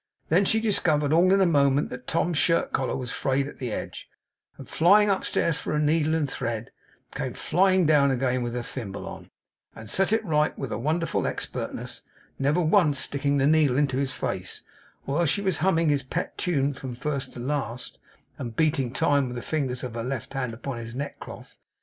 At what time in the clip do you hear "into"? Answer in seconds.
13.77-13.97